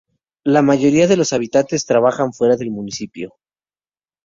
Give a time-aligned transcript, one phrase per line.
[0.43, 3.35] La mayoría de los habitantes trabajan fuera del municipio.